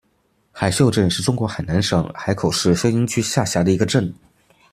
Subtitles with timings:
[0.51, 4.11] 海秀镇是中国海南省海口市秀英区下辖的一个镇。